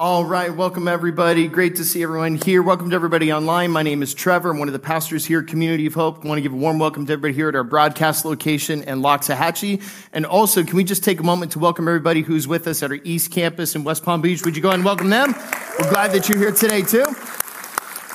[0.00, 1.48] All right, welcome everybody.
[1.48, 2.62] Great to see everyone here.
[2.62, 3.72] Welcome to everybody online.
[3.72, 4.52] My name is Trevor.
[4.52, 6.24] I'm one of the pastors here at Community of Hope.
[6.24, 9.00] I want to give a warm welcome to everybody here at our broadcast location in
[9.00, 9.82] Loxahatchee.
[10.12, 12.92] And also, can we just take a moment to welcome everybody who's with us at
[12.92, 14.44] our East Campus in West Palm Beach?
[14.44, 15.34] Would you go and welcome them?
[15.80, 17.04] We're glad that you're here today too.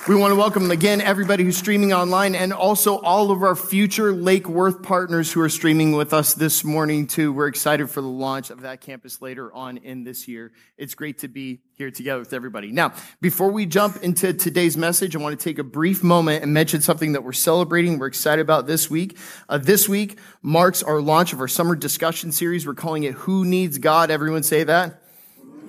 [0.06, 4.12] We want to welcome again everybody who's streaming online and also all of our future
[4.12, 7.32] Lake Worth partners who are streaming with us this morning too.
[7.32, 10.52] We're excited for the launch of that campus later on in this year.
[10.78, 12.74] It's great to be here together with everybody.
[12.74, 16.54] Now, before we jump into today's message, I want to take a brief moment and
[16.54, 17.98] mention something that we're celebrating.
[17.98, 19.18] We're excited about this week.
[19.48, 22.68] Uh, this week marks our launch of our summer discussion series.
[22.68, 24.12] We're calling it Who Needs God?
[24.12, 25.03] Everyone say that.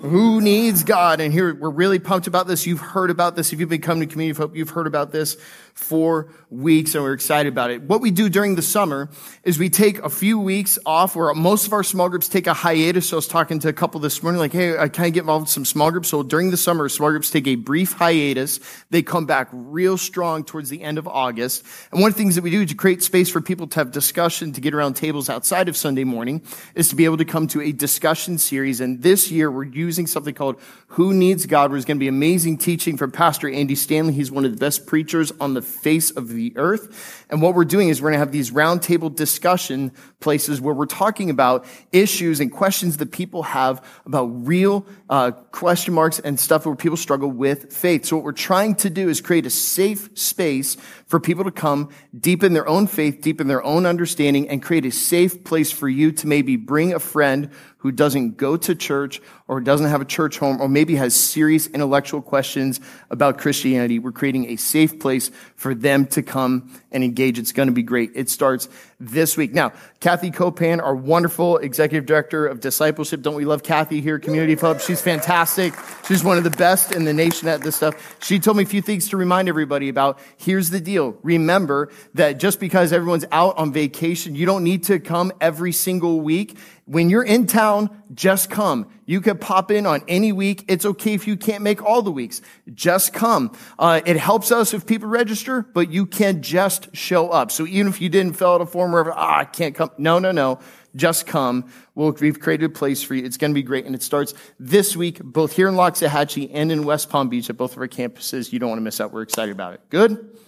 [0.04, 1.20] Who needs God?
[1.20, 2.66] And here we're really pumped about this.
[2.66, 3.54] You've heard about this.
[3.54, 5.38] If you've been coming to Community of Hope, you've heard about this
[5.74, 7.82] for weeks and we're excited about it.
[7.82, 9.10] What we do during the summer
[9.42, 12.54] is we take a few weeks off where most of our small groups take a
[12.54, 13.08] hiatus.
[13.08, 15.14] So I was talking to a couple this morning, like, hey, uh, I kind of
[15.14, 16.08] get involved in some small groups.
[16.08, 18.60] So during the summer, small groups take a brief hiatus.
[18.90, 21.64] They come back real strong towards the end of August.
[21.90, 23.90] And one of the things that we do to create space for people to have
[23.90, 26.42] discussion, to get around tables outside of Sunday morning,
[26.76, 28.80] is to be able to come to a discussion series.
[28.80, 32.08] And this year we're using something called Who Needs God, where it's going to be
[32.08, 34.12] amazing teaching from Pastor Andy Stanley.
[34.12, 37.24] He's one of the best preachers on the face of the earth.
[37.30, 40.86] And what we're doing is we're going to have these roundtable discussion places where we're
[40.86, 46.66] talking about issues and questions that people have about real uh, question marks and stuff
[46.66, 48.04] where people struggle with faith.
[48.06, 50.76] So what we're trying to do is create a safe space
[51.14, 54.90] for people to come deepen their own faith, deepen their own understanding, and create a
[54.90, 57.52] safe place for you to maybe bring a friend
[57.84, 61.66] who doesn't go to church or doesn't have a church home or maybe has serious
[61.66, 62.80] intellectual questions
[63.10, 63.98] about Christianity.
[63.98, 67.38] We're creating a safe place for them to come and engage.
[67.38, 68.12] It's going to be great.
[68.14, 69.52] It starts this week.
[69.52, 73.20] Now, Kathy Copan, our wonderful executive director of discipleship.
[73.20, 74.80] Don't we love Kathy here, at Community Pub?
[74.80, 75.74] She's fantastic.
[76.08, 78.16] She's one of the best in the nation at this stuff.
[78.22, 80.18] She told me a few things to remind everybody about.
[80.38, 81.03] Here's the deal.
[81.22, 86.20] Remember that just because everyone's out on vacation, you don't need to come every single
[86.20, 86.56] week.
[86.86, 88.90] When you're in town, just come.
[89.06, 90.64] You could pop in on any week.
[90.68, 92.42] It's okay if you can't make all the weeks.
[92.74, 93.56] Just come.
[93.78, 97.50] Uh, it helps us if people register, but you can just show up.
[97.50, 99.90] So even if you didn't fill out a form or ah, I can't come.
[99.96, 100.58] No, no, no.
[100.96, 101.70] Just come.
[101.94, 103.24] We've created a place for you.
[103.24, 103.84] It's going to be great.
[103.84, 107.56] And it starts this week, both here in Loxahatchee and in West Palm Beach at
[107.56, 108.52] both of our campuses.
[108.52, 109.12] You don't want to miss out.
[109.12, 109.80] We're excited about it.
[109.90, 110.38] Good?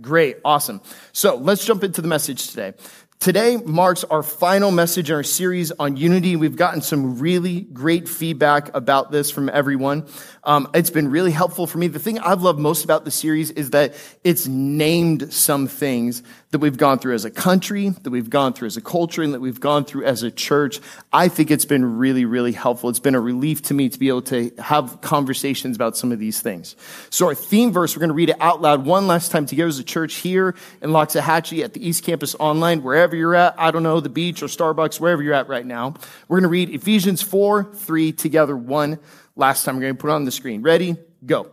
[0.00, 0.38] Great.
[0.44, 0.80] Awesome.
[1.12, 2.74] So let's jump into the message today.
[3.18, 6.36] Today marks our final message in our series on unity.
[6.36, 10.06] We've gotten some really great feedback about this from everyone.
[10.44, 11.88] Um, it's been really helpful for me.
[11.88, 16.60] The thing I've loved most about the series is that it's named some things that
[16.60, 19.40] we've gone through as a country, that we've gone through as a culture, and that
[19.40, 20.80] we've gone through as a church.
[21.12, 22.88] I think it's been really, really helpful.
[22.88, 26.18] It's been a relief to me to be able to have conversations about some of
[26.18, 26.76] these things.
[27.10, 29.68] So our theme verse, we're going to read it out loud one last time together
[29.68, 33.54] as a church here in Loxahatchee at the East Campus online, wherever you're at.
[33.58, 35.94] I don't know, the beach or Starbucks, wherever you're at right now.
[36.28, 39.00] We're going to read Ephesians 4, 3 together one
[39.34, 39.76] last time.
[39.76, 40.62] We're going to put it on the screen.
[40.62, 40.96] Ready?
[41.24, 41.50] Go.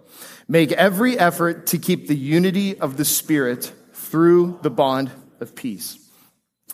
[0.48, 3.74] Make every effort to keep the unity of the Spirit
[4.14, 5.10] through the bond
[5.40, 5.98] of peace.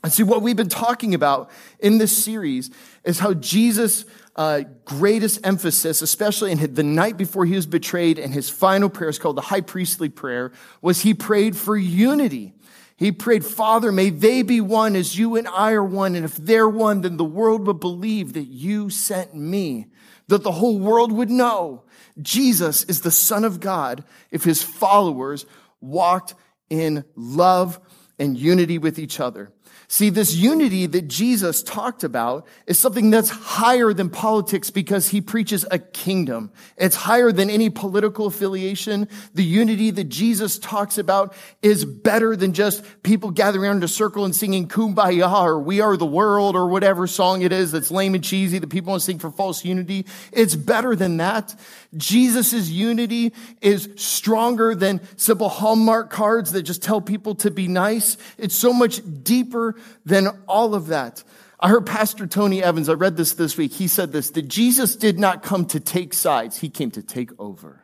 [0.04, 2.70] And see, what we've been talking about in this series
[3.06, 4.04] is how Jesus'
[4.36, 9.10] uh, greatest emphasis, especially in the night before he was betrayed, and his final prayer
[9.10, 10.52] is called the high priestly prayer,
[10.82, 12.56] was he prayed for unity.
[12.98, 16.18] He prayed, Father, may they be one as you and I are one.
[16.18, 19.88] And if they're one, then the world would believe that you sent me
[20.28, 21.84] that the whole world would know
[22.22, 25.46] Jesus is the Son of God if his followers
[25.80, 26.34] walked
[26.70, 27.80] in love
[28.18, 29.52] and unity with each other.
[29.92, 35.20] See, this unity that Jesus talked about is something that's higher than politics because he
[35.20, 36.52] preaches a kingdom.
[36.78, 39.08] It's higher than any political affiliation.
[39.34, 41.34] The unity that Jesus talks about
[41.64, 45.98] is better than just people gathering around a circle and singing kumbaya or we are
[45.98, 49.06] the world or whatever song it is that's lame and cheesy that people want to
[49.06, 50.06] sing for false unity.
[50.32, 51.60] It's better than that.
[51.98, 58.18] Jesus' unity is stronger than simple Hallmark cards that just tell people to be nice.
[58.38, 61.24] It's so much deeper than all of that.
[61.60, 63.74] I heard Pastor Tony Evans, I read this this week.
[63.74, 66.58] He said this, that Jesus did not come to take sides.
[66.58, 67.82] He came to take over.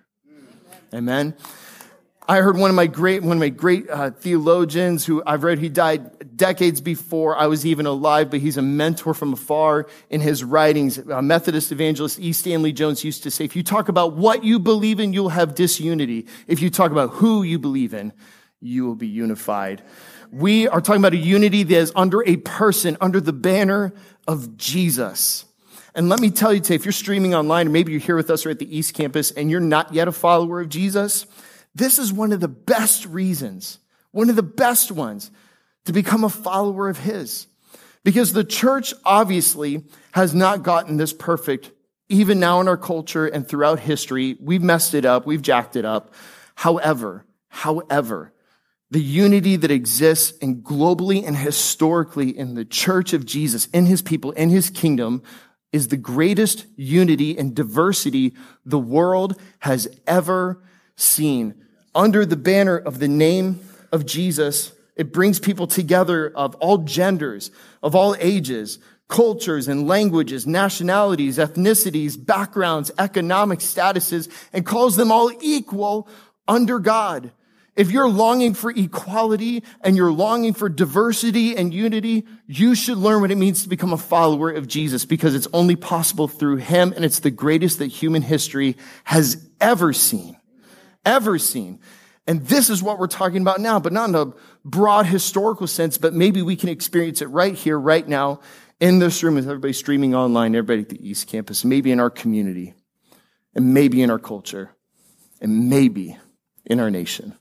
[0.93, 1.35] Amen.
[2.27, 5.59] I heard one of my great, one of my great uh, theologians who I've read,
[5.59, 10.21] he died decades before I was even alive, but he's a mentor from afar in
[10.21, 10.97] his writings.
[10.97, 12.33] A Methodist evangelist E.
[12.33, 15.53] Stanley Jones used to say, if you talk about what you believe in, you'll have
[15.53, 16.25] disunity.
[16.47, 18.11] If you talk about who you believe in,
[18.59, 19.83] you will be unified.
[20.31, 23.93] We are talking about a unity that is under a person, under the banner
[24.27, 25.45] of Jesus.
[25.93, 28.29] And let me tell you today, if you're streaming online, or maybe you're here with
[28.29, 31.25] us or at the East Campus and you're not yet a follower of Jesus,
[31.73, 33.79] this is one of the best reasons,
[34.11, 35.31] one of the best ones
[35.85, 37.47] to become a follower of his.
[38.03, 41.71] Because the church obviously has not gotten this perfect,
[42.09, 44.37] even now in our culture and throughout history.
[44.39, 45.25] We've messed it up.
[45.25, 46.13] We've jacked it up.
[46.55, 48.31] However, however,
[48.95, 54.01] the unity that exists in globally and historically in the church of Jesus, in his
[54.01, 55.21] people, in his kingdom,
[55.73, 58.33] is the greatest unity and diversity
[58.65, 60.63] the world has ever
[60.95, 61.53] seen
[61.93, 63.59] under the banner of the name
[63.91, 64.71] of Jesus.
[64.95, 67.51] It brings people together of all genders,
[67.83, 75.29] of all ages, cultures and languages, nationalities, ethnicities, backgrounds, economic statuses, and calls them all
[75.41, 76.07] equal
[76.47, 77.33] under God.
[77.75, 83.21] If you're longing for equality and you're longing for diversity and unity, you should learn
[83.21, 86.93] what it means to become a follower of Jesus because it's only possible through him
[86.95, 90.37] and it's the greatest that human history has ever seen
[91.05, 91.79] ever seen.
[92.27, 94.33] And this is what we're talking about now, but not in a
[94.65, 98.39] broad historical sense, but maybe we can experience it right here, right now,
[98.79, 102.09] in this room with everybody streaming online, everybody at the East Campus, maybe in our
[102.09, 102.73] community,
[103.53, 104.71] and maybe in our culture,
[105.39, 106.17] and maybe
[106.65, 107.35] in our nation.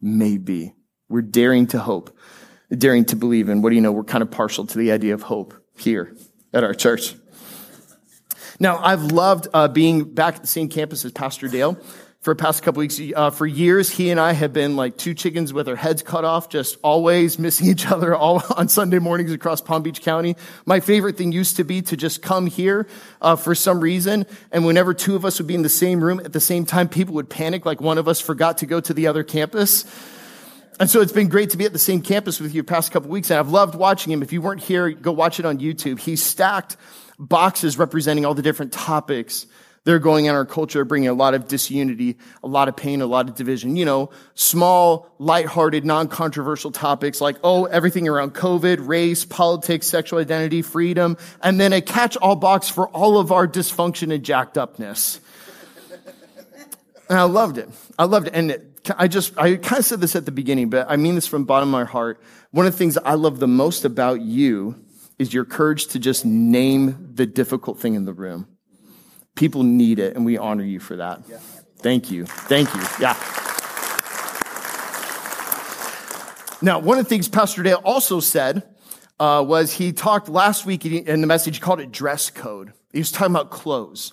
[0.00, 0.74] Maybe.
[1.08, 2.16] We're daring to hope,
[2.70, 3.48] daring to believe.
[3.48, 3.92] And what do you know?
[3.92, 6.14] We're kind of partial to the idea of hope here
[6.52, 7.14] at our church.
[8.60, 11.78] Now, I've loved uh, being back at the same campus as Pastor Dale
[12.20, 13.00] for the past couple weeks.
[13.14, 16.24] Uh, for years, he and I have been like two chickens with our heads cut
[16.24, 20.36] off, just always missing each other all on Sunday mornings across Palm Beach County.
[20.66, 22.88] My favorite thing used to be to just come here
[23.20, 26.20] uh, for some reason, and whenever two of us would be in the same room
[26.20, 28.92] at the same time, people would panic like one of us forgot to go to
[28.92, 29.84] the other campus.
[30.80, 33.10] And so it's been great to be at the same campus with you past couple
[33.10, 34.22] weeks, and I've loved watching him.
[34.22, 36.00] If you weren't here, go watch it on YouTube.
[36.00, 36.76] He stacked
[37.18, 39.46] boxes representing all the different topics
[39.88, 43.06] they're going in our culture, bringing a lot of disunity, a lot of pain, a
[43.06, 43.74] lot of division.
[43.74, 50.60] You know, small, lighthearted, non-controversial topics like, oh, everything around COVID, race, politics, sexual identity,
[50.60, 55.20] freedom, and then a catch-all box for all of our dysfunction and jacked upness.
[57.08, 57.70] And I loved it.
[57.98, 58.34] I loved it.
[58.34, 58.62] And
[58.98, 61.46] I just, I kind of said this at the beginning, but I mean this from
[61.46, 62.20] bottom of my heart.
[62.50, 64.84] One of the things I love the most about you
[65.18, 68.48] is your courage to just name the difficult thing in the room.
[69.38, 71.22] People need it, and we honor you for that.
[71.28, 71.38] Yeah.
[71.76, 72.26] Thank you.
[72.26, 72.82] Thank you.
[72.98, 73.14] Yeah.
[76.60, 78.64] Now, one of the things Pastor Dale also said
[79.20, 82.72] uh, was he talked last week in the message, he called it dress code.
[82.92, 84.12] He was talking about clothes.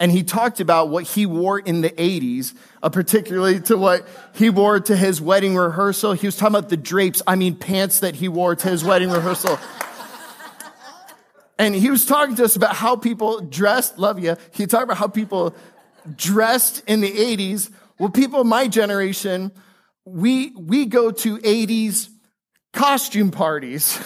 [0.00, 4.50] And he talked about what he wore in the 80s, uh, particularly to what he
[4.50, 6.14] wore to his wedding rehearsal.
[6.14, 9.10] He was talking about the drapes, I mean, pants that he wore to his wedding
[9.10, 9.56] rehearsal.
[11.58, 14.36] And he was talking to us about how people dressed, love you.
[14.52, 15.54] He talked about how people
[16.16, 17.70] dressed in the 80s.
[17.98, 19.52] Well, people my generation,
[20.04, 22.08] we, we go to 80s
[22.72, 24.00] costume parties.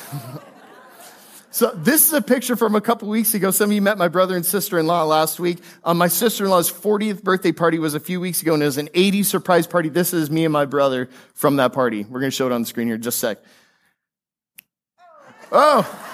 [1.51, 3.51] so this is a picture from a couple weeks ago.
[3.51, 5.59] Some of you met my brother and sister-in-law last week.
[5.85, 8.89] Um, my sister-in-law's 40th birthday party was a few weeks ago and it was an
[8.89, 9.89] 80s surprise party.
[9.89, 12.05] This is me and my brother from that party.
[12.05, 13.39] We're going to show it on the screen here just a sec.
[15.51, 16.05] Oh.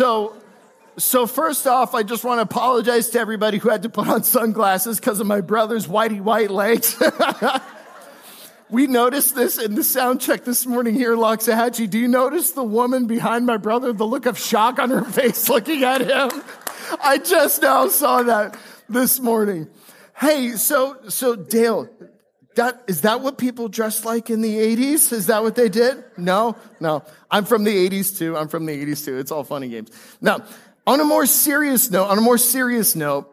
[0.00, 0.34] So,
[0.96, 4.24] so first off, I just want to apologize to everybody who had to put on
[4.24, 6.96] sunglasses because of my brother's whitey white legs.
[8.70, 11.90] we noticed this in the sound check this morning here in Loxahatchee.
[11.90, 15.50] Do you notice the woman behind my brother, the look of shock on her face
[15.50, 16.30] looking at him?
[17.02, 19.68] I just now saw that this morning.
[20.16, 21.90] Hey, so, so Dale,
[22.56, 25.12] that, is that what people dressed like in the 80s?
[25.12, 26.02] Is that what they did?
[26.16, 27.04] No, no.
[27.30, 28.36] I'm from the 80s too.
[28.36, 29.18] I'm from the 80s too.
[29.18, 29.90] It's all funny games.
[30.20, 30.44] Now,
[30.86, 33.32] on a more serious note, on a more serious note,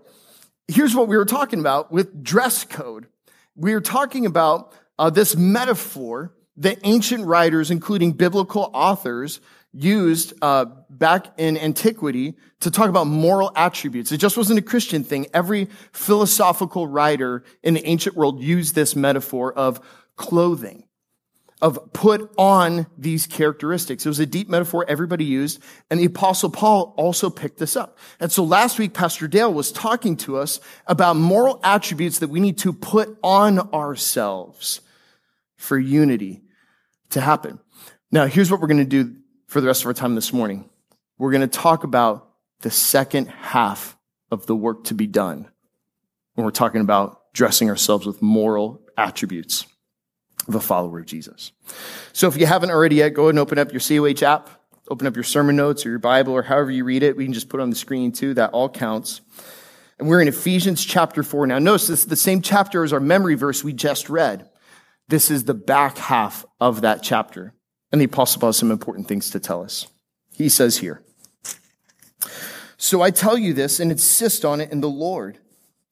[0.68, 3.08] here's what we were talking about with dress code.
[3.56, 9.40] We were talking about uh, this metaphor that ancient writers, including biblical authors,
[9.74, 14.12] used uh, back in antiquity to talk about moral attributes.
[14.12, 15.28] It just wasn't a Christian thing.
[15.34, 19.80] Every philosophical writer in the ancient world used this metaphor of
[20.16, 20.86] clothing.
[21.60, 24.06] of put on these characteristics.
[24.06, 25.60] It was a deep metaphor everybody used,
[25.90, 27.98] and the apostle Paul also picked this up.
[28.20, 32.40] And so last week, Pastor Dale was talking to us about moral attributes that we
[32.40, 34.82] need to put on ourselves
[35.56, 36.44] for unity
[37.10, 37.60] to happen.
[38.12, 39.16] Now, here's what we're going to do
[39.48, 40.70] for the rest of our time this morning.
[41.18, 42.30] We're going to talk about
[42.62, 43.98] the second half
[44.30, 45.50] of the work to be done
[46.36, 49.66] when we're talking about dressing ourselves with moral attributes
[50.48, 51.52] of a follower of Jesus.
[52.14, 54.50] So if you haven't already yet, go ahead and open up your COH app,
[54.90, 57.16] open up your sermon notes or your Bible or however you read it.
[57.16, 58.34] We can just put on the screen too.
[58.34, 59.22] That all counts.
[60.00, 61.48] And we're in Ephesians chapter four.
[61.48, 64.50] Now notice this is the same chapter as our memory verse we just read.
[65.08, 67.54] This is the back half of that chapter.
[67.92, 69.88] And the apostle Paul has some important things to tell us.
[70.34, 71.02] He says here,
[72.78, 75.40] So I tell you this and insist on it in the Lord,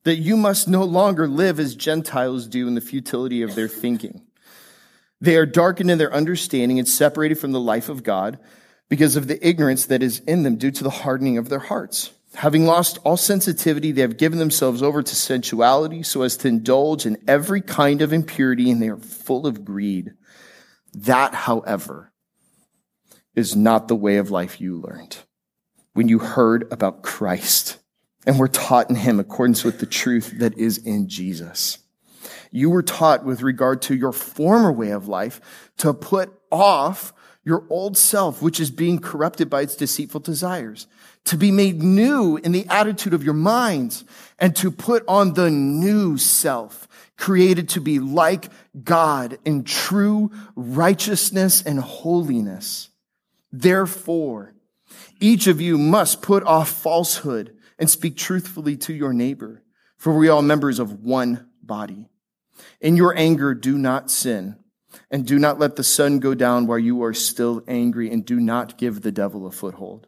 [0.04, 4.22] that you must no longer live as Gentiles do in the futility of their thinking.
[5.22, 8.40] They are darkened in their understanding and separated from the life of God
[8.90, 12.12] because of the ignorance that is in them due to the hardening of their hearts.
[12.36, 17.06] Having lost all sensitivity, they have given themselves over to sensuality so as to indulge
[17.06, 20.12] in every kind of impurity, and they are full of greed.
[20.96, 22.14] That, however,
[23.36, 25.18] is not the way of life you learned.
[25.94, 27.78] When you heard about Christ
[28.26, 31.80] and were taught in him accordance with the truth that is in Jesus.
[32.50, 35.42] You were taught with regard to your former way of life
[35.78, 40.88] to put off your old self, which is being corrupted by its deceitful desires,
[41.26, 44.06] to be made new in the attitude of your minds,
[44.40, 46.88] and to put on the new self,
[47.18, 48.50] created to be like
[48.84, 52.90] God in true righteousness and holiness.
[53.52, 54.54] Therefore,
[55.20, 59.64] each of you must put off falsehood and speak truthfully to your neighbor,
[59.98, 62.10] for we are all members of one body.
[62.80, 64.58] In your anger, do not sin,
[65.12, 68.40] and do not let the sun go down while you are still angry, and do
[68.40, 70.08] not give the devil a foothold.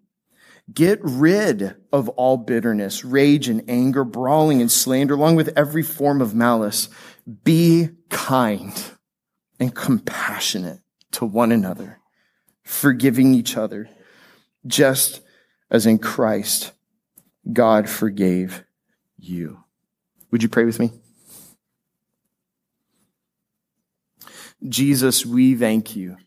[0.73, 6.21] Get rid of all bitterness, rage and anger, brawling and slander, along with every form
[6.21, 6.87] of malice.
[7.43, 8.71] Be kind
[9.59, 10.79] and compassionate
[11.11, 11.99] to one another,
[12.63, 13.89] forgiving each other,
[14.65, 15.21] just
[15.69, 16.71] as in Christ
[17.51, 18.63] God forgave
[19.17, 19.63] you.
[20.31, 20.91] Would you pray with me?
[24.67, 26.17] Jesus, we thank you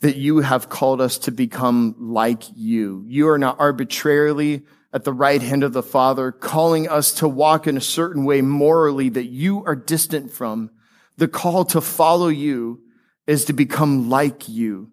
[0.00, 3.04] that you have called us to become like you.
[3.06, 7.66] You are not arbitrarily at the right hand of the Father, calling us to walk
[7.66, 10.70] in a certain way morally that you are distant from.
[11.16, 12.80] The call to follow you
[13.26, 14.90] is to become like you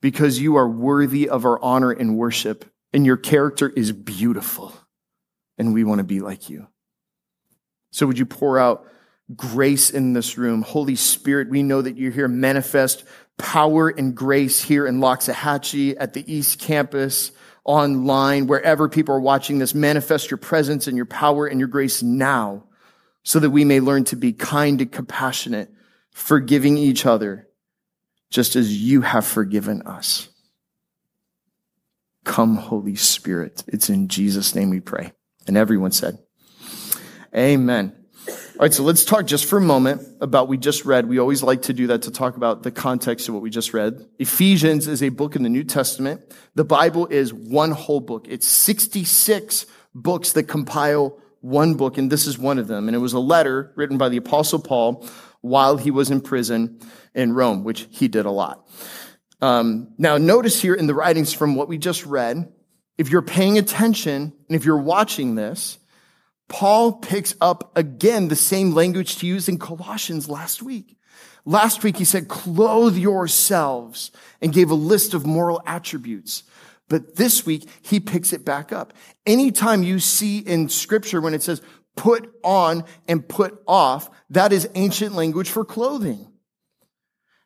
[0.00, 4.72] because you are worthy of our honor and worship and your character is beautiful
[5.58, 6.68] and we want to be like you.
[7.90, 8.86] So would you pour out
[9.34, 10.62] grace in this room?
[10.62, 13.04] Holy Spirit, we know that you're here manifest
[13.38, 17.30] power and grace here in Loxahatchee at the East Campus,
[17.64, 19.74] online, wherever people are watching this.
[19.74, 22.64] Manifest your presence and your power and your grace now
[23.22, 25.70] so that we may learn to be kind and compassionate,
[26.12, 27.48] forgiving each other,
[28.30, 30.28] just as you have forgiven us.
[32.24, 33.64] Come, Holy Spirit.
[33.68, 35.12] It's in Jesus' name we pray.
[35.46, 36.18] And everyone said,
[37.34, 37.97] Amen.
[38.58, 41.06] All right, so let's talk just for a moment about we just read.
[41.06, 43.72] We always like to do that to talk about the context of what we just
[43.72, 44.04] read.
[44.18, 46.22] Ephesians is a book in the New Testament.
[46.56, 48.26] The Bible is one whole book.
[48.28, 52.88] It's 66 books that compile one book, and this is one of them.
[52.88, 55.06] And it was a letter written by the Apostle Paul
[55.40, 56.80] while he was in prison
[57.14, 58.68] in Rome, which he did a lot.
[59.40, 62.52] Um, now, notice here in the writings from what we just read,
[62.96, 65.78] if you're paying attention and if you're watching this,
[66.48, 70.96] Paul picks up again the same language to use in Colossians last week.
[71.44, 76.42] Last week he said, clothe yourselves and gave a list of moral attributes.
[76.88, 78.92] But this week he picks it back up.
[79.26, 81.62] Anytime you see in scripture when it says
[81.96, 86.32] put on and put off, that is ancient language for clothing.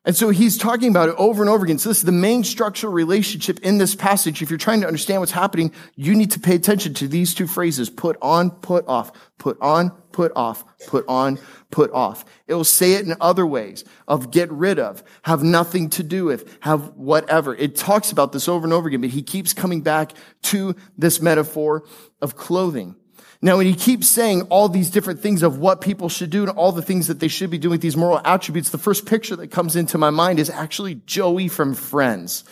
[0.05, 1.79] And so he's talking about it over and over again.
[1.79, 4.41] So this is the main structural relationship in this passage.
[4.41, 7.47] If you're trying to understand what's happening, you need to pay attention to these two
[7.47, 7.89] phrases.
[7.89, 9.13] Put on, put off.
[9.37, 10.65] Put on, put off.
[10.87, 11.39] Put on,
[11.71, 12.25] put off.
[12.47, 16.25] It will say it in other ways of get rid of, have nothing to do
[16.25, 17.55] with, have whatever.
[17.55, 20.11] It talks about this over and over again, but he keeps coming back
[20.43, 21.85] to this metaphor
[22.21, 22.95] of clothing.
[23.43, 26.51] Now, when he keeps saying all these different things of what people should do and
[26.51, 29.35] all the things that they should be doing with these moral attributes, the first picture
[29.35, 32.45] that comes into my mind is actually Joey from Friends.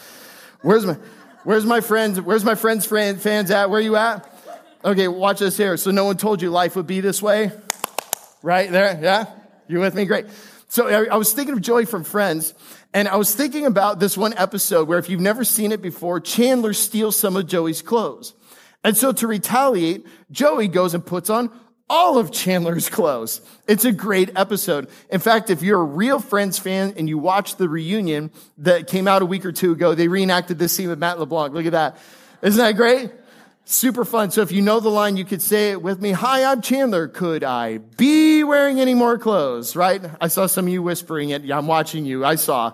[0.63, 0.98] Where's my,
[1.45, 2.19] where's my friends?
[2.19, 3.69] Where's my friends fans at?
[3.69, 4.29] Where are you at?
[4.83, 5.77] Okay, watch this here.
[5.77, 7.53] So no one told you life would be this way?
[8.43, 9.00] Right there?
[9.01, 9.27] Yeah?
[9.69, 10.03] You with me?
[10.03, 10.25] Great.
[10.67, 12.53] So I was thinking of Joey from Friends,
[12.93, 16.19] and I was thinking about this one episode where if you've never seen it before,
[16.19, 18.33] Chandler steals some of Joey's clothes.
[18.83, 21.51] And so to retaliate, Joey goes and puts on
[21.89, 23.41] all of Chandler's clothes.
[23.67, 24.88] It's a great episode.
[25.09, 29.07] In fact, if you're a real Friends fan and you watch the reunion that came
[29.09, 31.53] out a week or two ago, they reenacted this scene with Matt LeBlanc.
[31.53, 31.97] Look at that.
[32.41, 33.11] Isn't that great?
[33.65, 34.31] Super fun.
[34.31, 36.13] So if you know the line, you could say it with me.
[36.13, 37.07] Hi, I'm Chandler.
[37.07, 39.75] Could I be wearing any more clothes?
[39.75, 40.01] Right?
[40.19, 41.43] I saw some of you whispering it.
[41.43, 42.25] Yeah, I'm watching you.
[42.25, 42.73] I saw.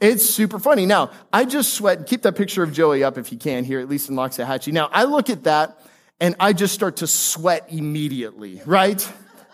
[0.00, 0.86] It's super funny.
[0.86, 2.06] Now, I just sweat.
[2.06, 4.72] Keep that picture of Joey up if you can here, at least in Loxahatchee.
[4.72, 5.78] Now, I look at that
[6.20, 9.06] and I just start to sweat immediately, right?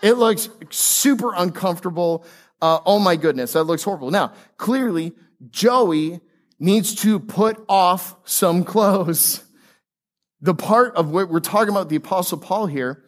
[0.03, 2.25] It looks super uncomfortable.
[2.63, 4.11] Uh, oh my goodness, that looks horrible.
[4.11, 5.15] Now, clearly,
[5.51, 6.21] Joey
[6.59, 9.43] needs to put off some clothes.
[10.41, 13.05] The part of what we're talking about the apostle Paul here,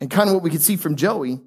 [0.00, 1.40] and kind of what we can see from Joey,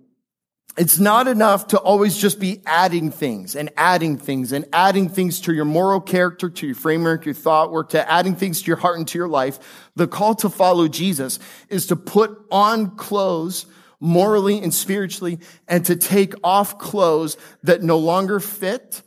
[0.77, 5.41] it's not enough to always just be adding things and adding things and adding things
[5.41, 8.77] to your moral character, to your framework, your thought work, to adding things to your
[8.77, 9.89] heart and to your life.
[9.95, 13.65] The call to follow Jesus is to put on clothes
[13.99, 19.01] morally and spiritually and to take off clothes that no longer fit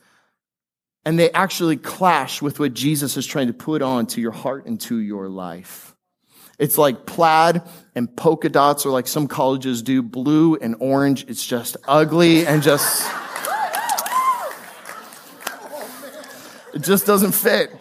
[1.05, 4.67] and they actually clash with what Jesus is trying to put on to your heart
[4.67, 5.95] and to your life.
[6.61, 7.63] It's like plaid
[7.95, 11.25] and polka dots, or like some colleges do, blue and orange.
[11.27, 13.11] It's just ugly and just.
[16.75, 17.73] It just doesn't fit.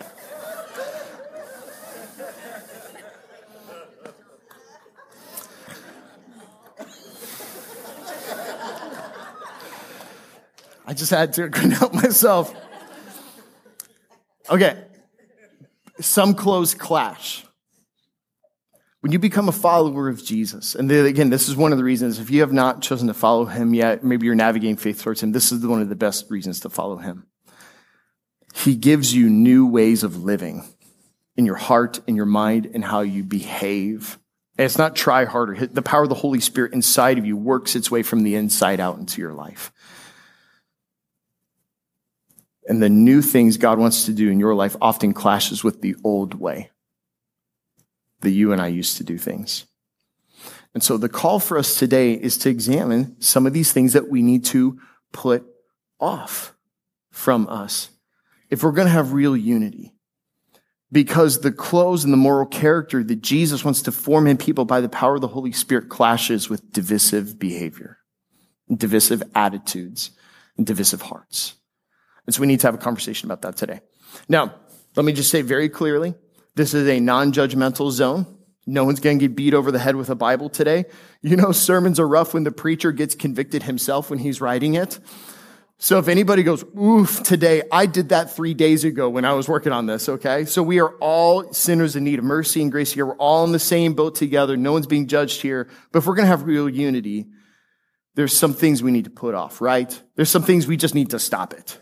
[10.88, 12.56] I just had to, couldn't help myself.
[14.50, 14.86] Okay.
[16.00, 17.44] Some clothes clash
[19.02, 22.20] when you become a follower of Jesus, and again, this is one of the reasons,
[22.20, 25.32] if you have not chosen to follow him yet, maybe you're navigating faith towards him,
[25.32, 27.26] this is one of the best reasons to follow him.
[28.54, 30.66] He gives you new ways of living
[31.38, 34.20] in your heart, in your mind, and how you behave.
[34.58, 35.68] And it's not try harder.
[35.68, 38.82] The power of the Holy Spirit inside of you works its way from the inside
[38.82, 39.72] out into your life.
[42.68, 45.96] And the new things God wants to do in your life often clashes with the
[46.04, 46.72] old way
[48.22, 49.66] that you and I used to do things.
[50.74, 54.10] And so the call for us today is to examine some of these things that
[54.10, 54.80] we need to
[55.12, 55.46] put
[56.00, 56.54] off
[57.12, 57.90] from us
[58.50, 59.94] if we're going to have real unity.
[60.92, 64.82] Because the clothes and the moral character that Jesus wants to form in people by
[64.82, 68.00] the power of the Holy Spirit clashes with divisive behavior,
[68.76, 70.12] divisive attitudes,
[70.58, 71.54] and divisive hearts.
[72.26, 73.82] And so we need to have a conversation about that today.
[74.28, 74.56] Now,
[74.96, 76.16] let me just say very clearly,
[76.60, 78.28] this is a non judgmental zone.
[78.68, 80.84] No one's going to get beat over the head with a Bible today.
[81.22, 85.00] You know, sermons are rough when the preacher gets convicted himself when he's writing it.
[85.78, 89.48] So if anybody goes, oof, today, I did that three days ago when I was
[89.48, 90.44] working on this, okay?
[90.44, 93.06] So we are all sinners in need of mercy and grace here.
[93.06, 94.58] We're all in the same boat together.
[94.58, 95.70] No one's being judged here.
[95.94, 97.28] But if we're going to have real unity,
[98.16, 100.02] there's some things we need to put off, right?
[100.16, 101.80] There's some things we just need to stop it,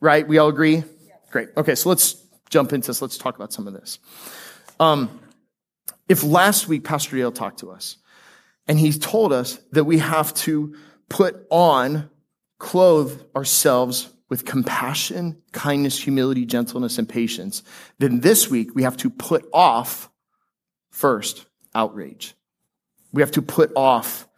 [0.00, 0.26] right?
[0.26, 0.84] We all agree?
[1.32, 1.48] Great.
[1.56, 3.00] Okay, so let's jump into this.
[3.00, 3.98] Let's talk about some of this.
[4.78, 5.20] Um,
[6.08, 7.96] if last week Pastor Dale talked to us
[8.66, 10.74] and he told us that we have to
[11.08, 12.10] put on,
[12.58, 17.62] clothe ourselves with compassion, kindness, humility, gentleness, and patience,
[17.98, 20.10] then this week we have to put off
[20.90, 22.34] first outrage.
[23.12, 24.28] We have to put off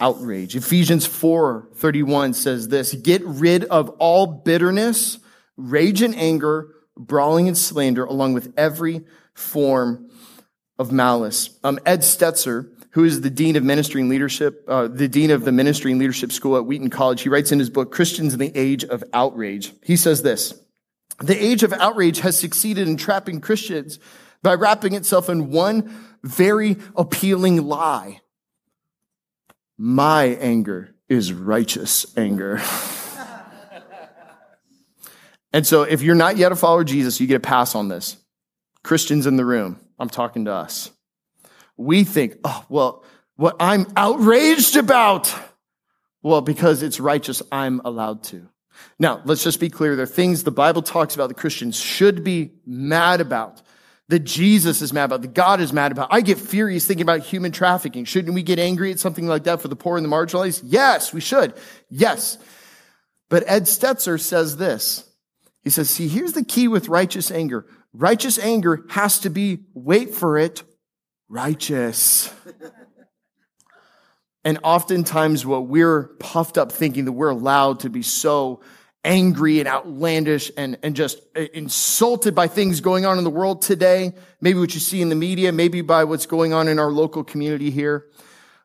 [0.00, 0.56] outrage.
[0.56, 5.18] Ephesians 4 31 says this Get rid of all bitterness,
[5.56, 9.02] rage and anger brawling and slander, along with every
[9.34, 10.10] form
[10.78, 11.58] of malice.
[11.64, 15.44] Um, Ed Stetzer, who is the dean of ministry and leadership, uh, the dean of
[15.44, 18.38] the ministry and leadership school at Wheaton College, he writes in his book, Christians in
[18.38, 19.72] the Age of Outrage.
[19.82, 20.54] He says this,
[21.22, 23.98] the age of outrage has succeeded in trapping Christians
[24.42, 28.20] by wrapping itself in one very appealing lie.
[29.78, 32.60] My anger is righteous anger.
[35.52, 37.88] And so if you're not yet a follower of Jesus, you get a pass on
[37.88, 38.16] this.
[38.82, 40.90] Christians in the room, I'm talking to us.
[41.76, 43.04] We think, oh, well,
[43.36, 45.32] what I'm outraged about.
[46.22, 48.48] Well, because it's righteous, I'm allowed to.
[48.98, 49.96] Now, let's just be clear.
[49.96, 53.60] There are things the Bible talks about that Christians should be mad about,
[54.08, 56.08] that Jesus is mad about, that God is mad about.
[56.10, 58.04] I get furious thinking about human trafficking.
[58.04, 60.62] Shouldn't we get angry at something like that for the poor and the marginalized?
[60.64, 61.54] Yes, we should.
[61.90, 62.38] Yes.
[63.28, 65.08] But Ed Stetzer says this.
[65.62, 67.66] He says, see, here's the key with righteous anger.
[67.92, 70.62] Righteous anger has to be, wait for it,
[71.28, 72.32] righteous.
[74.44, 78.60] and oftentimes what we're puffed up thinking that we're allowed to be so
[79.04, 83.62] angry and outlandish and, and just uh, insulted by things going on in the world
[83.62, 86.90] today, maybe what you see in the media, maybe by what's going on in our
[86.90, 88.06] local community here.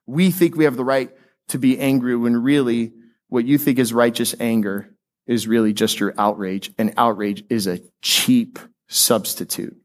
[0.06, 1.12] We think we have the right
[1.50, 2.94] to be angry when really
[3.30, 4.97] what you think is righteous anger
[5.28, 9.78] is really just your outrage, and outrage is a cheap substitute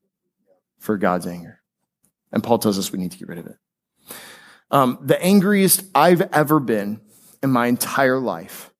[0.79, 1.61] for God's anger.
[2.33, 3.57] And Paul tells us we need to get rid of it.
[4.71, 7.01] Um, the angriest I've ever been
[7.43, 8.71] in my entire life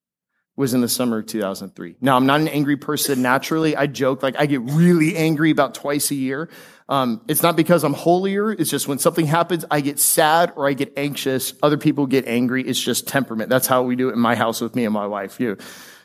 [0.57, 1.96] was in the summer of 2003.
[2.01, 3.75] Now, I'm not an angry person naturally.
[3.75, 6.48] I joke, like, I get really angry about twice a year.
[6.88, 8.53] Um, it's not because I'm holier.
[8.53, 11.55] It's just when something happens, I get sad or I get anxious.
[11.62, 12.62] Other people get angry.
[12.62, 13.48] It's just temperament.
[13.48, 15.40] That's how we do it in my house with me and my wife.
[15.40, 15.57] You.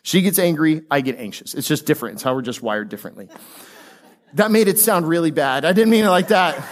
[0.08, 0.84] She gets angry.
[0.90, 1.54] I get anxious.
[1.54, 2.14] It's just different.
[2.14, 3.28] It's how we're just wired differently.
[4.36, 5.66] That made it sound really bad.
[5.66, 6.66] I didn't mean it like that.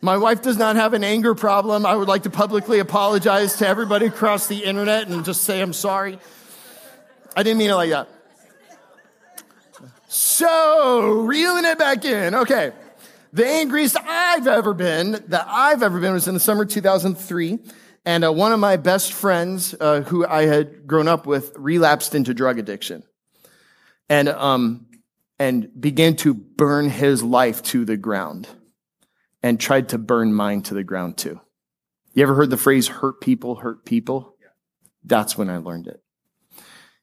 [0.00, 1.86] My wife does not have an anger problem.
[1.86, 5.72] I would like to publicly apologize to everybody across the internet and just say I'm
[5.72, 6.18] sorry.
[7.36, 8.08] I didn't mean it like that.
[10.08, 12.34] So, reeling it back in.
[12.34, 12.72] Okay.
[13.32, 17.60] The angriest I've ever been, that I've ever been, was in the summer 2003.
[18.10, 22.12] And uh, one of my best friends, uh, who I had grown up with, relapsed
[22.12, 23.04] into drug addiction.
[24.08, 24.88] And, um,
[25.38, 28.48] and began to burn his life to the ground
[29.44, 31.40] and tried to burn mine to the ground too.
[32.12, 34.34] You ever heard the phrase hurt people, hurt people?
[35.04, 36.02] That's when I learned it.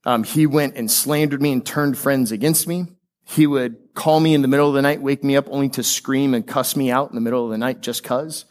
[0.04, 2.86] Um, he went and slandered me and turned friends against me.
[3.24, 5.84] He would call me in the middle of the night, wake me up only to
[5.84, 8.43] scream and cuss me out in the middle of the night just cause.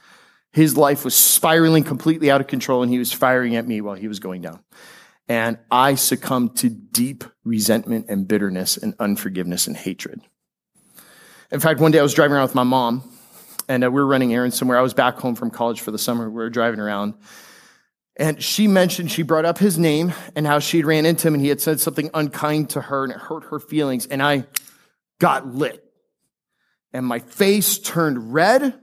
[0.57, 3.95] His life was spiraling completely out of control and he was firing at me while
[3.95, 4.61] he was going down.
[5.29, 10.23] And I succumbed to deep resentment and bitterness and unforgiveness and hatred.
[11.53, 13.03] In fact, one day I was driving around with my mom
[13.69, 14.79] and uh, we were running errands somewhere.
[14.79, 16.31] I was back home from college for the summer.
[16.31, 17.16] We were driving around.
[18.16, 21.42] And she mentioned, she brought up his name and how she'd ran into him and
[21.42, 24.07] he had said something unkind to her and it hurt her feelings.
[24.07, 24.47] And I
[25.19, 25.85] got lit.
[26.95, 28.81] And my face turned red.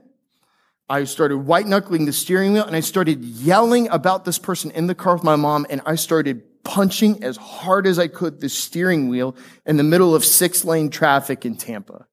[0.88, 4.86] I started white knuckling the steering wheel and I started yelling about this person in
[4.86, 5.66] the car with my mom.
[5.70, 10.14] And I started punching as hard as I could the steering wheel in the middle
[10.14, 12.06] of six lane traffic in Tampa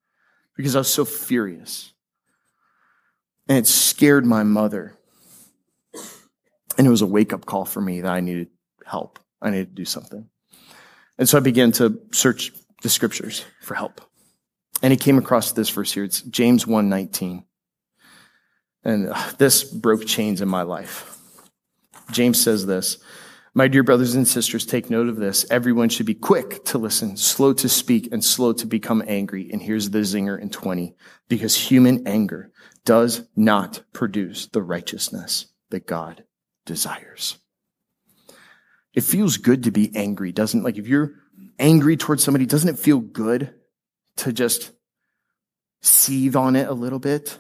[0.56, 1.94] because I was so furious.
[3.48, 4.98] And it scared my mother.
[6.78, 8.48] And it was a wake up call for me that I needed
[8.86, 9.20] help.
[9.42, 10.30] I needed to do something.
[11.18, 12.54] And so I began to search
[12.84, 14.00] the scriptures for help.
[14.82, 16.06] And he came across this verse here.
[16.06, 17.44] It's James 1:19.
[18.84, 21.18] And uh, this broke chains in my life.
[22.12, 22.98] James says this,
[23.54, 25.46] my dear brothers and sisters, take note of this.
[25.52, 29.50] Everyone should be quick to listen, slow to speak, and slow to become angry.
[29.52, 30.96] And here's the zinger in 20.
[31.28, 32.52] Because human anger
[32.86, 36.24] does not produce the righteousness that God
[36.66, 37.40] desires.
[38.94, 41.16] It feels good to be angry, doesn't like if you're
[41.60, 43.54] angry towards somebody, doesn't it feel good
[44.18, 44.72] to just
[45.82, 47.38] seethe on it a little bit?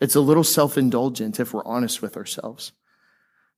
[0.00, 2.72] It's a little self-indulgent if we're honest with ourselves.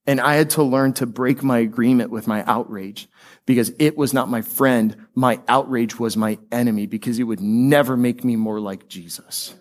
[0.05, 3.09] And I had to learn to break my agreement with my outrage
[3.45, 4.95] because it was not my friend.
[5.13, 9.53] My outrage was my enemy because it would never make me more like Jesus.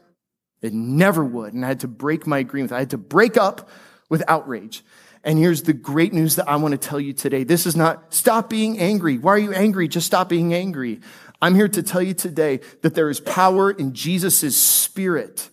[0.62, 1.52] It never would.
[1.52, 2.72] And I had to break my agreement.
[2.72, 3.68] I had to break up
[4.08, 4.84] with outrage.
[5.24, 7.42] And here's the great news that I want to tell you today.
[7.42, 9.18] This is not stop being angry.
[9.18, 9.88] Why are you angry?
[9.88, 11.00] Just stop being angry.
[11.42, 15.50] I'm here to tell you today that there is power in Jesus' spirit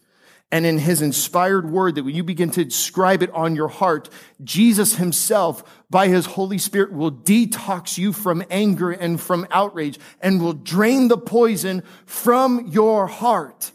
[0.53, 4.09] and in his inspired word that when you begin to inscribe it on your heart,
[4.41, 10.41] Jesus himself, by his Holy Spirit, will detox you from anger and from outrage and
[10.41, 13.73] will drain the poison from your heart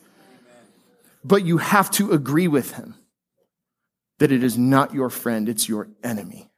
[1.28, 2.94] but you have to agree with him
[4.18, 6.50] that it is not your friend, it's your enemy.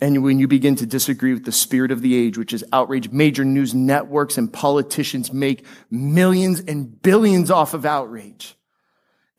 [0.00, 3.10] And when you begin to disagree with the spirit of the age, which is outrage,
[3.10, 8.56] major news networks and politicians make millions and billions off of outrage.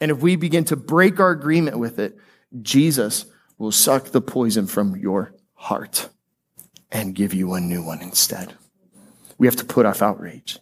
[0.01, 2.17] And if we begin to break our agreement with it,
[2.61, 3.25] Jesus
[3.57, 6.09] will suck the poison from your heart
[6.91, 8.55] and give you a new one instead.
[9.37, 10.59] We have to put off outrage.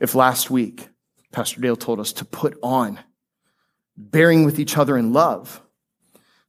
[0.00, 0.88] If last week
[1.30, 3.00] Pastor Dale told us to put on
[3.96, 5.60] bearing with each other in love,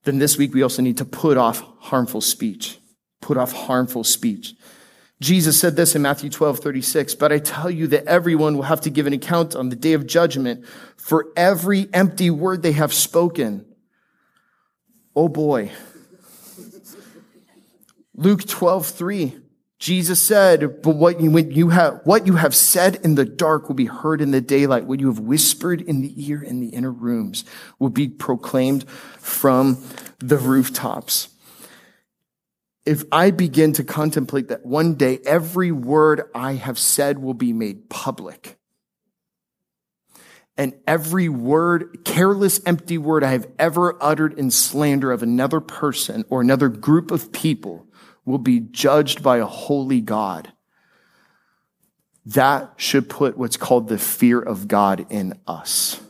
[0.05, 2.79] then this week we also need to put off harmful speech.
[3.21, 4.53] Put off harmful speech.
[5.21, 8.81] Jesus said this in Matthew 12, 36, but I tell you that everyone will have
[8.81, 10.65] to give an account on the day of judgment
[10.97, 13.65] for every empty word they have spoken.
[15.15, 15.71] Oh boy.
[18.13, 19.37] Luke 12, 3.
[19.77, 23.75] Jesus said, but what you, you have, what you have said in the dark will
[23.75, 24.85] be heard in the daylight.
[24.85, 27.43] What you have whispered in the ear in the inner rooms
[27.77, 29.83] will be proclaimed from
[30.19, 31.27] the rooftops.
[32.85, 37.51] If I begin to contemplate that one day every word I have said will be
[37.51, 38.57] made public,
[40.55, 46.23] and every word, careless, empty word I have ever uttered in slander of another person
[46.29, 47.84] or another group of people
[48.25, 50.51] will be judged by a holy God.
[52.25, 56.01] That should put what's called the fear of God in us.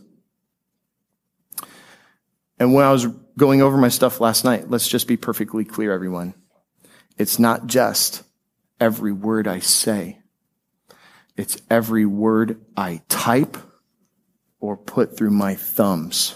[2.58, 3.06] And when I was
[3.38, 6.34] going over my stuff last night, let's just be perfectly clear, everyone.
[7.18, 8.24] It's not just
[8.80, 10.20] every word I say.
[11.36, 13.58] It's every word I type
[14.62, 16.36] or put through my thumbs.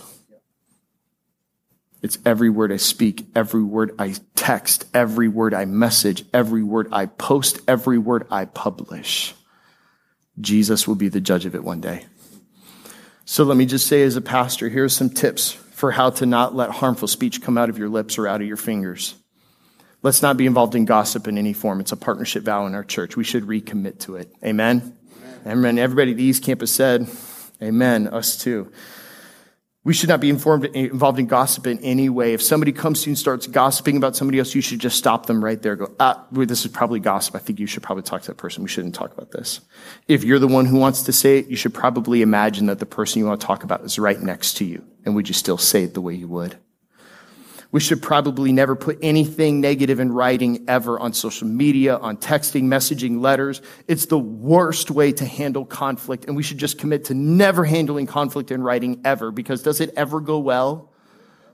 [2.02, 6.88] It's every word I speak, every word I text, every word I message, every word
[6.92, 9.34] I post, every word I publish.
[10.40, 12.06] Jesus will be the judge of it one day.
[13.26, 16.26] So let me just say, as a pastor, here are some tips for how to
[16.26, 19.16] not let harmful speech come out of your lips or out of your fingers.
[20.02, 21.82] Let's not be involved in gossip in any form.
[21.82, 23.18] It's a partnership vow in our church.
[23.18, 24.34] We should recommit to it.
[24.44, 24.98] Amen.
[25.46, 25.58] Amen.
[25.58, 25.80] Amen.
[25.80, 27.08] Everybody at the East Campus said,
[27.62, 28.08] Amen.
[28.08, 28.72] Us too.
[29.86, 32.34] We should not be informed, involved in gossip in any way.
[32.34, 35.26] If somebody comes to you and starts gossiping about somebody else, you should just stop
[35.26, 35.78] them right there.
[35.78, 37.34] Go, ah, this is probably gossip.
[37.36, 38.62] I think you should probably talk to that person.
[38.62, 39.62] We shouldn't talk about this.
[40.10, 42.86] If you're the one who wants to say it, you should probably imagine that the
[42.86, 44.84] person you want to talk about is right next to you.
[45.06, 46.58] And would you still say it the way you would?
[47.72, 52.64] We should probably never put anything negative in writing ever on social media, on texting,
[52.64, 53.62] messaging, letters.
[53.88, 56.26] It's the worst way to handle conflict.
[56.26, 59.94] And we should just commit to never handling conflict in writing ever because does it
[59.96, 60.92] ever go well?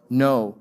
[0.09, 0.57] No.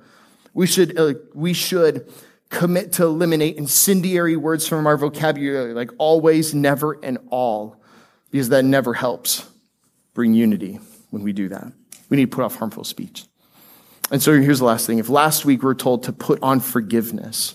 [0.54, 2.12] We should, uh, we should
[2.50, 7.80] commit to eliminate incendiary words from our vocabulary like always, never, and all
[8.30, 9.48] because that never helps
[10.14, 11.72] bring unity when we do that.
[12.08, 13.24] We need to put off harmful speech.
[14.10, 14.98] And so here's the last thing.
[14.98, 17.54] If last week we're told to put on forgiveness,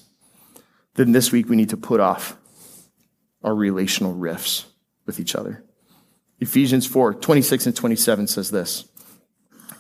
[0.95, 2.35] then this week we need to put off
[3.43, 4.65] our relational rifts
[5.05, 5.63] with each other.
[6.39, 8.85] Ephesians 4 26 and 27 says this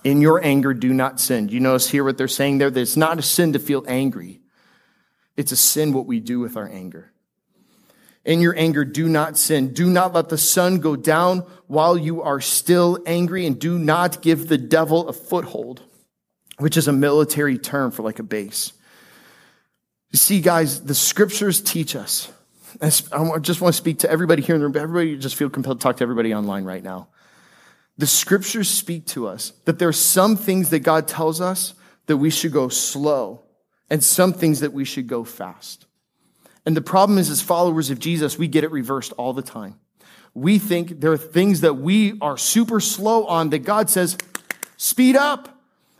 [0.03, 1.49] In your anger, do not sin.
[1.49, 2.69] You notice here what they're saying there?
[2.69, 4.41] That it's not a sin to feel angry,
[5.35, 7.11] it's a sin what we do with our anger.
[8.25, 9.73] In your anger, do not sin.
[9.73, 14.21] Do not let the sun go down while you are still angry, and do not
[14.21, 15.81] give the devil a foothold
[16.59, 18.73] which is a military term for like a base.
[20.11, 22.31] You see, guys, the scriptures teach us.
[22.81, 22.89] I
[23.39, 25.83] just want to speak to everybody here in the room, everybody just feel compelled to
[25.83, 27.07] talk to everybody online right now.
[27.97, 31.73] The scriptures speak to us that there are some things that God tells us
[32.05, 33.43] that we should go slow
[33.89, 35.85] and some things that we should go fast.
[36.65, 39.79] And the problem is, as followers of Jesus, we get it reversed all the time.
[40.33, 44.17] We think there are things that we are super slow on that God says,
[44.77, 45.58] speed up.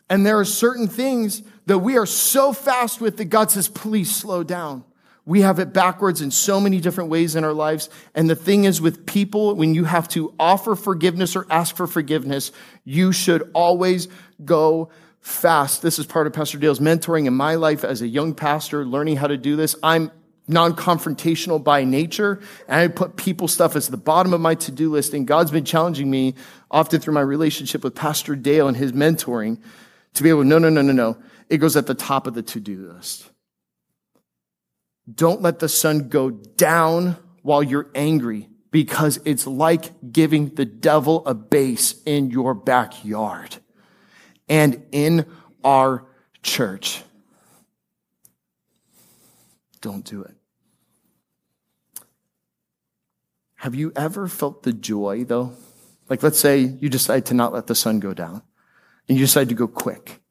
[0.09, 4.13] And there are certain things that we are so fast with that God says, please
[4.13, 4.83] slow down.
[5.25, 7.91] We have it backwards in so many different ways in our lives.
[8.15, 11.85] And the thing is with people, when you have to offer forgiveness or ask for
[11.85, 12.51] forgiveness,
[12.83, 14.07] you should always
[14.43, 14.89] go
[15.21, 15.83] fast.
[15.83, 19.17] This is part of Pastor Dale's mentoring in my life as a young pastor, learning
[19.17, 19.75] how to do this.
[19.83, 20.09] I'm
[20.47, 25.13] non-confrontational by nature, and I put people stuff as the bottom of my to-do list.
[25.13, 26.33] And God's been challenging me
[26.71, 29.59] often through my relationship with Pastor Dale and his mentoring
[30.19, 31.17] to be able, no, no, no, no, no.
[31.49, 33.29] It goes at the top of the to do list.
[35.11, 41.25] Don't let the sun go down while you're angry because it's like giving the devil
[41.25, 43.57] a base in your backyard
[44.47, 45.25] and in
[45.63, 46.05] our
[46.43, 47.01] church.
[49.81, 50.35] Don't do it.
[53.55, 55.53] Have you ever felt the joy though?
[56.09, 58.41] Like, let's say you decide to not let the sun go down
[59.09, 60.21] and you decide to go quick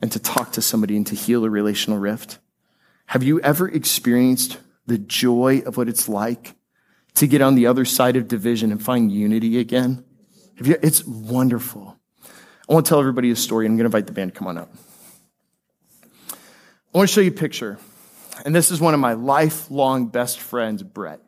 [0.00, 2.38] and to talk to somebody and to heal a relational rift?
[3.06, 6.54] Have you ever experienced the joy of what it's like
[7.14, 10.04] to get on the other side of division and find unity again?
[10.62, 11.98] You, it's wonderful.
[12.68, 13.66] I want to tell everybody a story.
[13.66, 14.70] I'm going to invite the band to come on up.
[16.32, 17.78] I want to show you a picture.
[18.44, 21.20] And this is one of my lifelong best friends, Brett.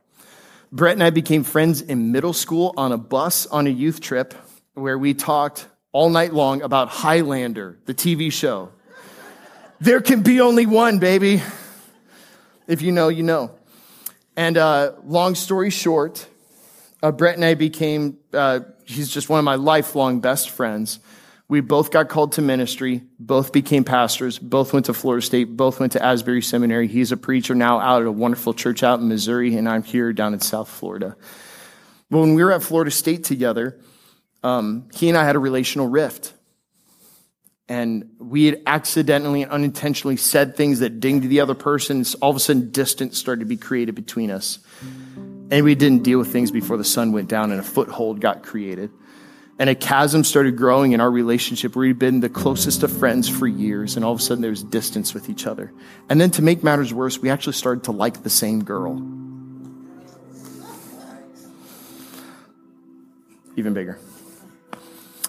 [0.70, 4.35] Brett and I became friends in middle school on a bus on a youth trip
[4.75, 8.70] where we talked all night long about Highlander, the TV show.
[9.81, 11.42] there can be only one, baby.
[12.68, 13.53] If you know, you know.
[14.37, 16.26] And uh, long story short,
[17.03, 21.00] uh, Brett and I became, uh, he's just one of my lifelong best friends.
[21.48, 25.81] We both got called to ministry, both became pastors, both went to Florida State, both
[25.81, 26.87] went to Asbury Seminary.
[26.87, 30.12] He's a preacher now out at a wonderful church out in Missouri, and I'm here
[30.12, 31.16] down in South Florida.
[32.09, 33.81] But when we were at Florida State together,
[34.42, 36.33] um, he and I had a relational rift.
[37.68, 42.05] And we had accidentally and unintentionally said things that dinged the other person.
[42.20, 44.59] All of a sudden, distance started to be created between us.
[45.53, 48.42] And we didn't deal with things before the sun went down and a foothold got
[48.42, 48.90] created
[49.61, 53.46] and a chasm started growing in our relationship we'd been the closest of friends for
[53.46, 55.70] years and all of a sudden there was distance with each other
[56.09, 58.96] and then to make matters worse we actually started to like the same girl
[63.57, 63.98] even bigger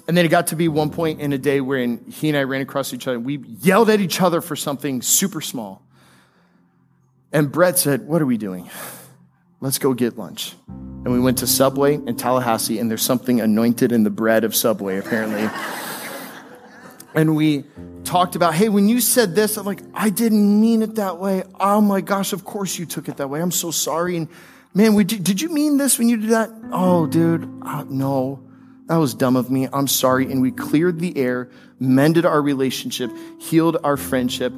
[0.07, 2.43] and then it got to be one point in a day wherein he and i
[2.43, 5.81] ran across each other and we yelled at each other for something super small
[7.31, 8.69] and brett said what are we doing
[9.59, 10.55] let's go get lunch
[11.03, 14.55] and we went to Subway in Tallahassee, and there's something anointed in the bread of
[14.55, 15.49] Subway, apparently.
[17.15, 17.63] and we
[18.03, 21.41] talked about, hey, when you said this, I'm like, I didn't mean it that way.
[21.59, 23.41] Oh my gosh, of course you took it that way.
[23.41, 24.15] I'm so sorry.
[24.15, 24.27] And
[24.75, 26.51] man, did you mean this when you did that?
[26.71, 28.43] Oh, dude, uh, no.
[28.91, 29.69] That was dumb of me.
[29.71, 30.29] I'm sorry.
[30.29, 31.49] And we cleared the air,
[31.79, 34.51] mended our relationship, healed our friendship.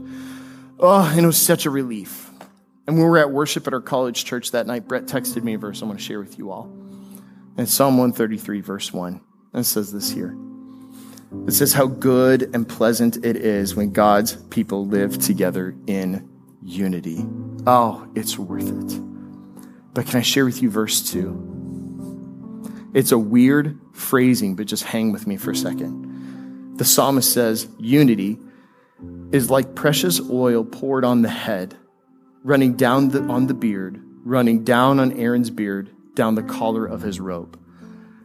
[0.79, 2.31] Oh, and it was such a relief.
[2.87, 5.53] And when we were at worship at our college church that night, Brett texted me
[5.53, 6.63] a verse I want to share with you all.
[7.57, 9.21] And Psalm 133, verse 1.
[9.53, 10.35] And it says this here.
[11.45, 16.27] It says how good and pleasant it is when God's people live together in
[16.63, 17.23] unity.
[17.67, 18.99] Oh, it's worth it.
[19.93, 22.89] But can I share with you verse 2?
[22.95, 26.77] It's a weird phrasing, but just hang with me for a second.
[26.77, 28.39] The psalmist says, Unity
[29.31, 31.77] is like precious oil poured on the head
[32.43, 37.01] running down the, on the beard, running down on Aaron's beard, down the collar of
[37.01, 37.59] his robe.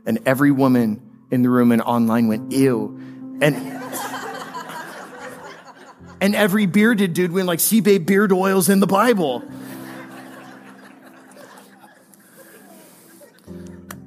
[0.05, 1.01] And every woman
[1.31, 2.99] in the room and online went, ew.
[3.41, 3.55] And,
[6.21, 9.45] and every bearded dude went like, see, babe, beard oil's in the Bible.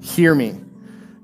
[0.01, 0.59] Hear me.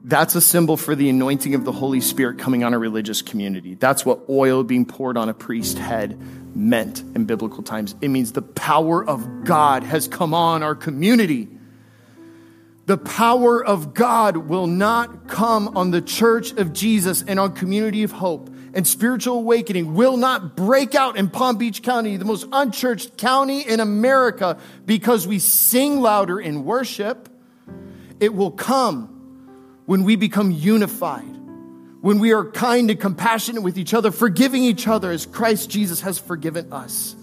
[0.07, 3.73] That's a symbol for the anointing of the Holy Spirit coming on a religious community.
[3.73, 6.17] That's what oil being poured on a priest's head
[6.55, 7.93] meant in biblical times.
[7.99, 11.49] It means the power of God has come on our community.
[12.85, 18.03] The power of God will not come on the church of Jesus and on community
[18.03, 18.49] of hope.
[18.73, 23.59] And spiritual awakening will not break out in Palm Beach County, the most unchurched county
[23.59, 27.27] in America, because we sing louder in worship.
[28.21, 29.16] It will come
[29.87, 31.23] when we become unified,
[32.01, 36.01] when we are kind and compassionate with each other, forgiving each other as Christ Jesus
[36.01, 37.15] has forgiven us,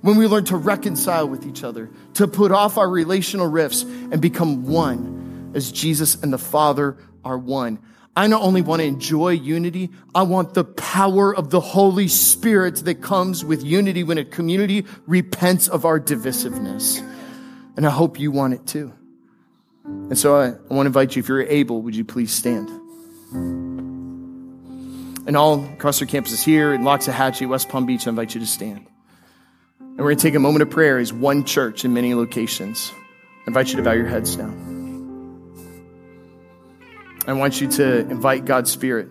[0.00, 4.20] when we learn to reconcile with each other, to put off our relational rifts and
[4.20, 7.78] become one as Jesus and the Father are one.
[8.16, 12.76] I not only want to enjoy unity, I want the power of the Holy Spirit
[12.86, 16.98] that comes with unity when a community repents of our divisiveness.
[17.76, 18.94] And I hope you want it too.
[19.86, 22.68] And so I, I want to invite you, if you're able, would you please stand?
[25.26, 28.46] And all across our campuses here in Loxahatchee, West Palm Beach, I invite you to
[28.46, 28.86] stand.
[29.80, 32.92] And we're going to take a moment of prayer as one church in many locations.
[32.94, 34.52] I invite you to bow your heads now.
[37.26, 39.08] I want you to invite God's Spirit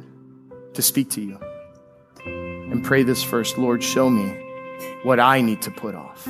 [0.76, 1.40] to speak to you.
[2.26, 4.30] And pray this first Lord, show me
[5.04, 6.28] what I need to put off.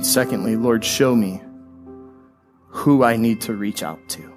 [0.00, 1.42] And secondly, Lord, show me
[2.68, 4.32] who I need to reach out to.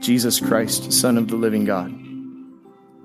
[0.00, 1.96] Jesus Christ, Son of the living God,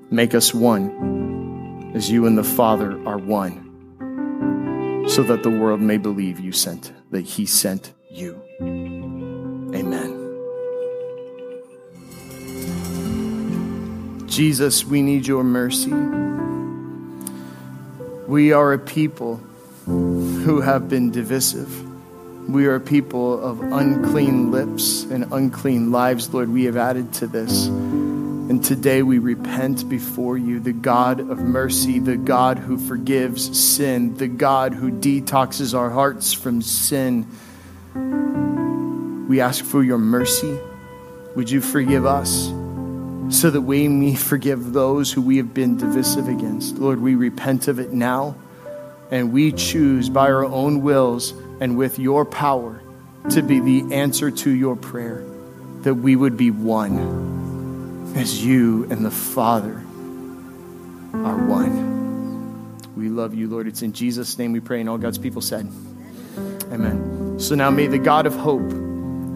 [0.09, 5.97] make us one as you and the Father are one, so that the world may
[5.97, 8.41] believe you sent, that He sent you.
[8.59, 10.12] Amen.
[14.33, 15.93] Jesus, we need your mercy.
[18.27, 19.35] We are a people
[19.85, 22.49] who have been divisive.
[22.49, 26.49] We are a people of unclean lips and unclean lives, Lord.
[26.49, 27.67] We have added to this.
[27.67, 34.17] And today we repent before you, the God of mercy, the God who forgives sin,
[34.17, 37.27] the God who detoxes our hearts from sin.
[39.29, 40.57] We ask for your mercy.
[41.35, 42.51] Would you forgive us
[43.29, 46.77] so that we may forgive those who we have been divisive against?
[46.77, 48.35] Lord, we repent of it now,
[49.11, 52.81] and we choose by our own wills and with your power
[53.31, 55.23] to be the answer to your prayer,
[55.81, 59.81] that we would be one as you and the Father
[61.13, 61.93] are one.
[62.95, 63.67] We love you, Lord.
[63.67, 65.71] It's in Jesus' name we pray, and all God's people said,
[66.71, 67.39] Amen.
[67.39, 68.69] So now may the God of hope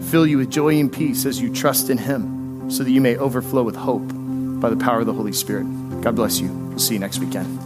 [0.04, 2.37] fill you with joy and peace as you trust in Him,
[2.68, 4.06] so that you may overflow with hope
[4.60, 5.64] by the power of the Holy Spirit.
[6.02, 6.48] God bless you.
[6.48, 7.58] We'll see you next weekend.